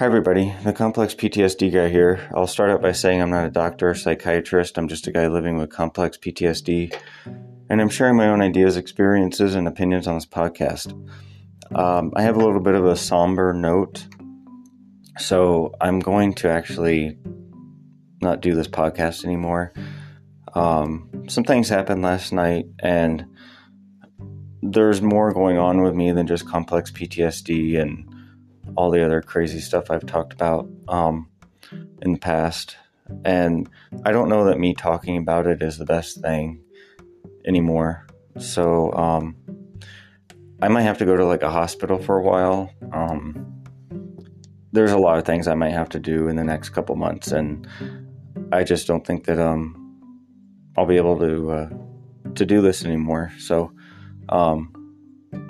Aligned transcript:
Hi, 0.00 0.06
everybody. 0.06 0.54
The 0.64 0.72
complex 0.72 1.14
PTSD 1.14 1.70
guy 1.70 1.90
here. 1.90 2.26
I'll 2.34 2.46
start 2.46 2.70
out 2.70 2.80
by 2.80 2.92
saying 2.92 3.20
I'm 3.20 3.28
not 3.28 3.44
a 3.44 3.50
doctor 3.50 3.90
or 3.90 3.94
psychiatrist. 3.94 4.78
I'm 4.78 4.88
just 4.88 5.06
a 5.06 5.12
guy 5.12 5.28
living 5.28 5.58
with 5.58 5.68
complex 5.68 6.16
PTSD, 6.16 6.96
and 7.68 7.82
I'm 7.82 7.90
sharing 7.90 8.16
my 8.16 8.28
own 8.28 8.40
ideas, 8.40 8.78
experiences, 8.78 9.54
and 9.54 9.68
opinions 9.68 10.06
on 10.06 10.14
this 10.14 10.24
podcast. 10.24 10.90
Um, 11.74 12.14
I 12.16 12.22
have 12.22 12.36
a 12.36 12.38
little 12.38 12.62
bit 12.62 12.76
of 12.76 12.86
a 12.86 12.96
somber 12.96 13.52
note, 13.52 14.06
so 15.18 15.74
I'm 15.82 16.00
going 16.00 16.32
to 16.36 16.48
actually 16.48 17.18
not 18.22 18.40
do 18.40 18.54
this 18.54 18.68
podcast 18.68 19.26
anymore. 19.26 19.74
Um, 20.54 21.26
some 21.28 21.44
things 21.44 21.68
happened 21.68 22.00
last 22.00 22.32
night, 22.32 22.64
and 22.78 23.26
there's 24.62 25.02
more 25.02 25.34
going 25.34 25.58
on 25.58 25.82
with 25.82 25.94
me 25.94 26.10
than 26.12 26.26
just 26.26 26.48
complex 26.48 26.90
PTSD 26.90 27.78
and 27.78 28.10
all 28.76 28.90
the 28.90 29.04
other 29.04 29.22
crazy 29.22 29.60
stuff 29.60 29.90
I've 29.90 30.06
talked 30.06 30.32
about 30.32 30.68
um, 30.88 31.28
in 32.02 32.12
the 32.12 32.18
past. 32.18 32.76
And 33.24 33.68
I 34.04 34.12
don't 34.12 34.28
know 34.28 34.44
that 34.44 34.58
me 34.58 34.74
talking 34.74 35.16
about 35.16 35.46
it 35.46 35.62
is 35.62 35.78
the 35.78 35.84
best 35.84 36.20
thing 36.20 36.62
anymore. 37.44 38.06
So 38.38 38.92
um, 38.92 39.36
I 40.62 40.68
might 40.68 40.82
have 40.82 40.98
to 40.98 41.04
go 41.04 41.16
to 41.16 41.24
like 41.24 41.42
a 41.42 41.50
hospital 41.50 41.98
for 41.98 42.18
a 42.18 42.22
while. 42.22 42.72
Um, 42.92 43.64
there's 44.72 44.92
a 44.92 44.98
lot 44.98 45.18
of 45.18 45.24
things 45.24 45.48
I 45.48 45.54
might 45.54 45.72
have 45.72 45.88
to 45.90 45.98
do 45.98 46.28
in 46.28 46.36
the 46.36 46.44
next 46.44 46.70
couple 46.70 46.94
months, 46.94 47.32
and 47.32 47.66
I 48.52 48.62
just 48.62 48.86
don't 48.86 49.04
think 49.04 49.24
that 49.24 49.40
um, 49.40 49.76
I'll 50.76 50.86
be 50.86 50.96
able 50.96 51.18
to 51.18 51.50
uh, 51.50 51.68
to 52.36 52.46
do 52.46 52.60
this 52.60 52.84
anymore. 52.84 53.32
So 53.38 53.72
um, 54.28 54.72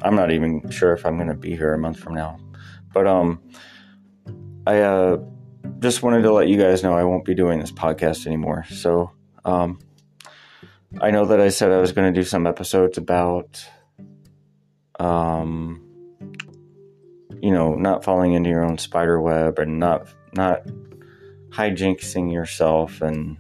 I'm 0.03 0.15
not 0.15 0.31
even 0.31 0.71
sure 0.71 0.93
if 0.93 1.05
I'm 1.05 1.17
going 1.17 1.29
to 1.29 1.35
be 1.35 1.57
here 1.57 1.75
a 1.75 1.79
month 1.79 1.99
from 1.99 2.15
now. 2.15 2.39
But 2.93 3.07
um, 3.07 3.43
I 4.67 4.81
uh, 4.81 5.19
just 5.79 6.03
wanted 6.03 6.23
to 6.23 6.33
let 6.33 6.49
you 6.49 6.59
guys 6.59 6.83
know 6.83 6.95
I 6.95 7.05
won't 7.05 7.25
be 7.25 7.35
doing 7.35 7.61
this 7.61 7.73
podcast 7.73 8.27
anymore. 8.27 8.65
So 8.69 9.13
um, 9.45 9.79
I 11.01 11.11
know 11.11 11.27
that 11.27 11.41
I 11.41 11.49
said 11.49 11.71
I 11.71 11.79
was 11.79 11.93
going 11.93 12.13
to 12.13 12.21
do 12.21 12.25
some 12.25 12.47
episodes 12.47 12.99
about, 12.99 13.65
um, 14.99 15.83
you 17.41 17.53
know, 17.53 17.75
not 17.75 18.05
falling 18.05 18.33
into 18.33 18.51
your 18.51 18.65
own 18.65 18.79
spider 18.79 19.21
web 19.21 19.59
and 19.59 19.79
not 19.79 20.09
not 20.33 20.63
hijinxing 21.51 22.33
yourself 22.33 23.03
and 23.03 23.39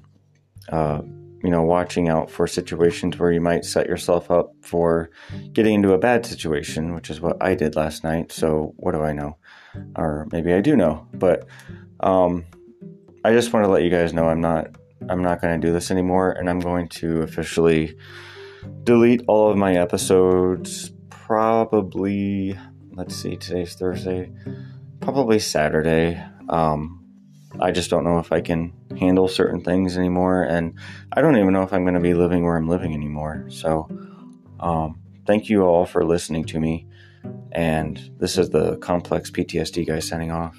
uh, 0.68 1.02
you 1.42 1.50
know 1.50 1.62
watching 1.62 2.08
out 2.08 2.30
for 2.30 2.46
situations 2.46 3.18
where 3.18 3.32
you 3.32 3.40
might 3.40 3.64
set 3.64 3.86
yourself 3.86 4.30
up 4.30 4.52
for 4.60 5.10
getting 5.52 5.74
into 5.74 5.92
a 5.92 5.98
bad 5.98 6.26
situation, 6.26 6.94
which 6.94 7.10
is 7.10 7.20
what 7.20 7.36
I 7.40 7.54
did 7.54 7.76
last 7.76 8.04
night. 8.04 8.32
So 8.32 8.74
what 8.76 8.92
do 8.92 9.02
I 9.02 9.12
know? 9.12 9.36
or 9.96 10.26
maybe 10.32 10.52
I 10.52 10.60
do 10.60 10.76
know, 10.76 11.06
but 11.12 11.46
um, 12.00 12.44
I 13.24 13.32
just 13.32 13.52
want 13.52 13.64
to 13.64 13.70
let 13.70 13.82
you 13.82 13.90
guys 13.90 14.12
know 14.12 14.28
I'm 14.28 14.40
not 14.40 14.76
I'm 15.08 15.22
not 15.22 15.40
going 15.40 15.58
to 15.58 15.66
do 15.66 15.72
this 15.72 15.90
anymore, 15.90 16.32
and 16.32 16.48
I'm 16.48 16.60
going 16.60 16.88
to 16.88 17.22
officially 17.22 17.96
delete 18.84 19.22
all 19.26 19.50
of 19.50 19.56
my 19.56 19.74
episodes. 19.74 20.92
Probably, 21.08 22.58
let's 22.92 23.16
see, 23.16 23.36
today's 23.36 23.74
Thursday, 23.74 24.30
probably 25.00 25.38
Saturday. 25.38 26.22
Um, 26.48 26.99
I 27.58 27.72
just 27.72 27.90
don't 27.90 28.04
know 28.04 28.18
if 28.18 28.32
I 28.32 28.40
can 28.40 28.72
handle 28.98 29.26
certain 29.26 29.62
things 29.62 29.96
anymore, 29.96 30.44
and 30.44 30.74
I 31.12 31.20
don't 31.20 31.36
even 31.36 31.52
know 31.52 31.62
if 31.62 31.72
I'm 31.72 31.82
going 31.82 31.94
to 31.94 32.00
be 32.00 32.14
living 32.14 32.44
where 32.44 32.56
I'm 32.56 32.68
living 32.68 32.94
anymore. 32.94 33.46
So, 33.48 33.88
um, 34.60 35.00
thank 35.26 35.48
you 35.48 35.62
all 35.62 35.86
for 35.86 36.04
listening 36.04 36.44
to 36.46 36.60
me. 36.60 36.86
And 37.52 38.10
this 38.18 38.38
is 38.38 38.50
the 38.50 38.76
complex 38.78 39.30
PTSD 39.30 39.86
guy 39.86 39.98
signing 39.98 40.30
off. 40.30 40.56